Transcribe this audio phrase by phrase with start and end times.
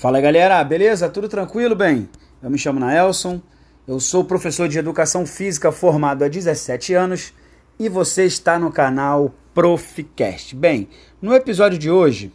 [0.00, 1.10] Fala galera, beleza?
[1.10, 1.76] Tudo tranquilo?
[1.76, 2.08] Bem,
[2.42, 3.38] eu me chamo Naelson,
[3.86, 7.34] eu sou professor de educação física formado há 17 anos
[7.78, 10.56] e você está no canal Proficast.
[10.56, 10.88] Bem,
[11.20, 12.32] no episódio de hoje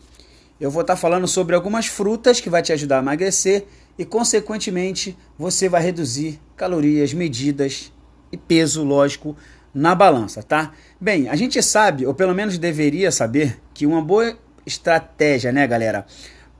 [0.61, 3.65] eu vou estar falando sobre algumas frutas que vai te ajudar a emagrecer
[3.97, 7.91] e, consequentemente, você vai reduzir calorias, medidas
[8.31, 9.35] e peso, lógico,
[9.73, 10.71] na balança, tá?
[11.01, 14.37] Bem, a gente sabe, ou pelo menos deveria saber, que uma boa
[14.67, 16.05] estratégia, né, galera,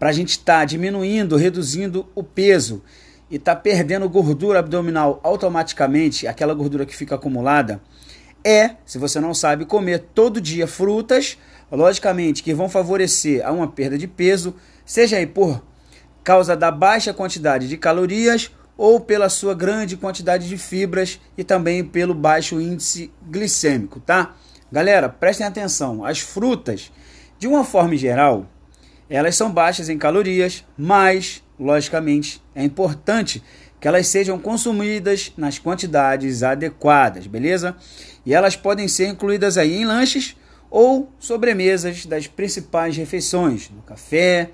[0.05, 2.83] para a gente estar tá diminuindo, reduzindo o peso
[3.27, 7.81] e tá perdendo gordura abdominal automaticamente, aquela gordura que fica acumulada,
[8.43, 11.39] é, se você não sabe, comer todo dia frutas,
[11.71, 14.53] logicamente que vão favorecer a uma perda de peso,
[14.85, 15.63] seja aí por
[16.23, 21.83] causa da baixa quantidade de calorias ou pela sua grande quantidade de fibras e também
[21.83, 24.35] pelo baixo índice glicêmico, tá?
[24.71, 26.91] Galera, prestem atenção, as frutas,
[27.39, 28.45] de uma forma geral,
[29.09, 33.43] elas são baixas em calorias, mas, logicamente, é importante
[33.79, 37.75] que elas sejam consumidas nas quantidades adequadas, beleza?
[38.25, 40.35] E elas podem ser incluídas aí em lanches
[40.71, 44.49] ou sobremesas das principais refeições, no café,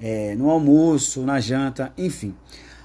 [0.00, 2.34] é, no almoço, na janta, enfim.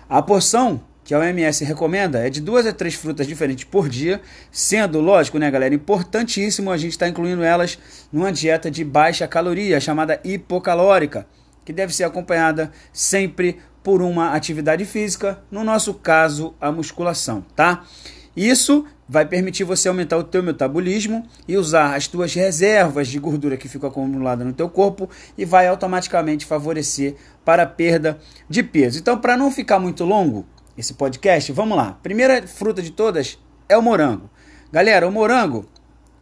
[0.07, 4.19] A porção que a OMS recomenda é de duas a três frutas diferentes por dia,
[4.51, 7.79] sendo, lógico, né, galera, importantíssimo a gente estar tá incluindo elas
[8.11, 11.25] numa dieta de baixa caloria, chamada hipocalórica,
[11.63, 17.85] que deve ser acompanhada sempre por uma atividade física, no nosso caso, a musculação, tá?
[18.35, 23.55] Isso vai permitir você aumentar o teu metabolismo e usar as tuas reservas de gordura
[23.55, 28.19] que ficam acumuladas no teu corpo e vai automaticamente favorecer para a perda
[28.49, 28.99] de peso.
[28.99, 30.45] Então, para não ficar muito longo
[30.77, 31.97] esse podcast, vamos lá.
[32.03, 34.29] Primeira fruta de todas é o morango.
[34.71, 35.65] Galera, o morango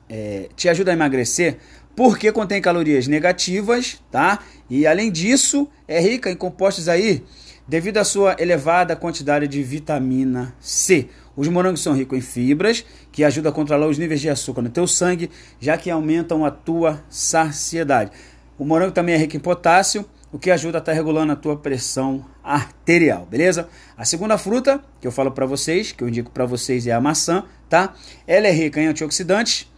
[0.10, 1.58] é, te ajuda a emagrecer
[1.96, 4.40] porque contém calorias negativas, tá?
[4.70, 7.24] E além disso, é rica em compostos aí
[7.68, 11.10] devido à sua elevada quantidade de vitamina C.
[11.36, 14.70] Os morangos são ricos em fibras, que ajudam a controlar os níveis de açúcar no
[14.70, 15.30] teu sangue,
[15.60, 18.12] já que aumentam a tua saciedade.
[18.58, 21.36] O morango também é rico em potássio, o que ajuda a estar tá regulando a
[21.36, 23.68] tua pressão arterial, beleza?
[23.98, 27.02] A segunda fruta que eu falo para vocês, que eu indico para vocês é a
[27.02, 27.94] maçã, tá?
[28.26, 29.70] Ela é rica em antioxidantes,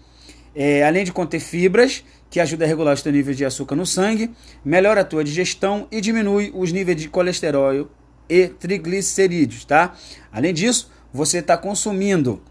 [0.56, 3.86] é, além de conter fibras, que ajuda a regular os teus níveis de açúcar no
[3.86, 4.32] sangue,
[4.64, 7.90] melhora a tua digestão e diminui os níveis de colesterol
[8.30, 9.96] e triglicerídeos, tá?
[10.32, 12.42] Além disso, você está consumindo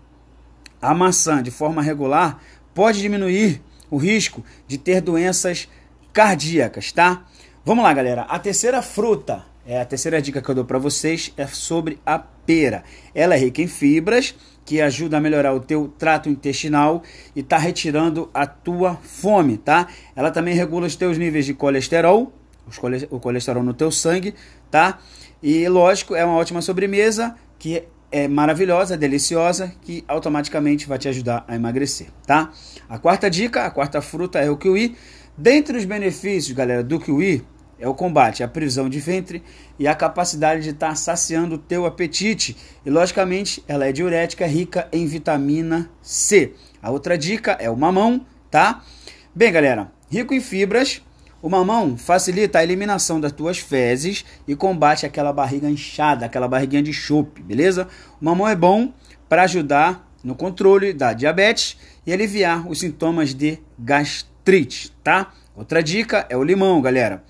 [0.80, 2.40] a maçã de forma regular,
[2.74, 3.60] pode diminuir
[3.90, 5.68] o risco de ter doenças
[6.16, 7.26] cardíacas, tá?
[7.62, 8.22] Vamos lá, galera.
[8.22, 12.18] A terceira fruta, é a terceira dica que eu dou para vocês é sobre a
[12.18, 12.84] pera.
[13.14, 14.34] Ela é rica em fibras,
[14.64, 17.02] que ajuda a melhorar o teu trato intestinal
[17.34, 19.88] e tá retirando a tua fome, tá?
[20.16, 22.32] Ela também regula os teus níveis de colesterol,
[23.10, 24.34] o colesterol no teu sangue,
[24.70, 24.98] tá?
[25.42, 31.44] E lógico, é uma ótima sobremesa que é maravilhosa, deliciosa, que automaticamente vai te ajudar
[31.46, 32.50] a emagrecer, tá?
[32.88, 34.96] A quarta dica, a quarta fruta é o kiwi.
[35.38, 37.44] Dentre os benefícios, galera, do kiwi
[37.78, 39.42] é o combate à prisão de ventre
[39.78, 42.56] e a capacidade de estar tá saciando o teu apetite.
[42.86, 46.54] E logicamente, ela é diurética, rica em vitamina C.
[46.82, 48.82] A outra dica é o mamão, tá?
[49.34, 51.02] Bem, galera, rico em fibras,
[51.42, 56.82] o mamão facilita a eliminação das tuas fezes e combate aquela barriga inchada, aquela barriguinha
[56.82, 57.86] de chope, beleza?
[58.18, 58.90] O mamão é bom
[59.28, 65.32] para ajudar no controle da diabetes e aliviar os sintomas de gastrite, tá?
[65.54, 67.24] Outra dica é o limão, galera.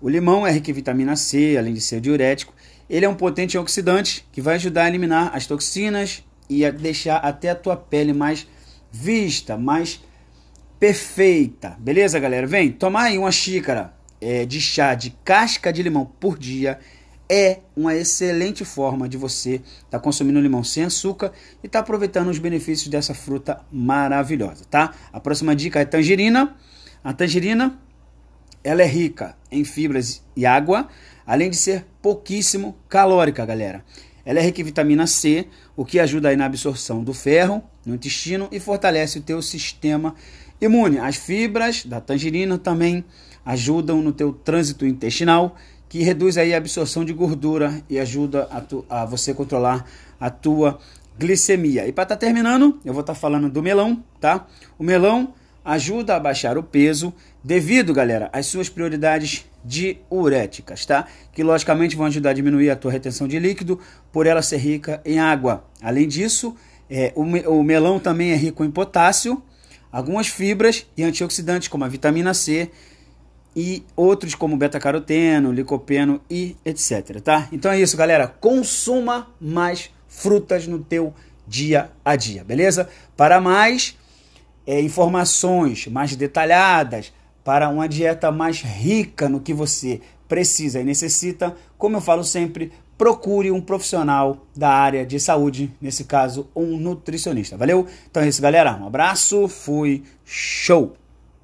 [0.00, 2.54] O limão é rico em vitamina C, além de ser diurético.
[2.88, 7.16] Ele é um potente oxidante que vai ajudar a eliminar as toxinas e a deixar
[7.16, 8.46] até a tua pele mais
[8.90, 10.00] vista, mais
[10.78, 11.76] perfeita.
[11.78, 12.46] Beleza, galera?
[12.46, 16.78] Vem, tomar aí uma xícara é, de chá de casca de limão por dia
[17.28, 21.82] é uma excelente forma de você estar tá consumindo limão sem açúcar e estar tá
[21.82, 24.94] aproveitando os benefícios dessa fruta maravilhosa, tá?
[25.12, 26.56] A próxima dica é tangerina.
[27.04, 27.78] A tangerina,
[28.64, 30.88] ela é rica em fibras e água,
[31.26, 33.84] além de ser pouquíssimo calórica, galera.
[34.24, 35.46] Ela é rica em vitamina C,
[35.76, 40.14] o que ajuda aí na absorção do ferro no intestino e fortalece o teu sistema
[40.60, 40.98] imune.
[40.98, 43.04] As fibras da tangerina também
[43.44, 45.56] ajudam no teu trânsito intestinal,
[45.88, 49.86] que reduz aí a absorção de gordura e ajuda a, tu, a você controlar
[50.20, 50.78] a tua
[51.18, 51.86] glicemia.
[51.86, 54.46] E para estar tá terminando, eu vou estar tá falando do melão, tá?
[54.78, 57.12] O melão ajuda a baixar o peso
[57.42, 61.06] devido, galera, às suas prioridades diuréticas, tá?
[61.32, 63.78] Que logicamente vão ajudar a diminuir a tua retenção de líquido
[64.12, 65.64] por ela ser rica em água.
[65.82, 66.54] Além disso,
[66.88, 69.42] é, o, o melão também é rico em potássio,
[69.90, 72.70] algumas fibras e antioxidantes como a vitamina C
[73.60, 77.48] e outros como beta-caroteno, licopeno e etc, tá?
[77.50, 78.28] Então é isso, galera.
[78.28, 81.12] Consuma mais frutas no teu
[81.44, 82.88] dia a dia, beleza?
[83.16, 83.98] Para mais
[84.64, 87.12] é, informações mais detalhadas,
[87.42, 92.70] para uma dieta mais rica no que você precisa e necessita, como eu falo sempre,
[92.96, 97.56] procure um profissional da área de saúde, nesse caso, um nutricionista.
[97.56, 97.88] Valeu?
[98.08, 98.76] Então é isso, galera.
[98.76, 100.97] Um abraço, fui, show!